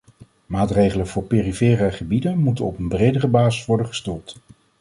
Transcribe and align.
Maatregelen 0.45 1.07
voor 1.07 1.23
perifere 1.23 1.91
gebieden 1.91 2.37
moeten 2.39 2.65
op 2.65 2.77
een 2.77 2.87
bredere 2.87 3.27
basis 3.27 3.65
worden 3.65 3.87
gestoeld. 3.87 4.35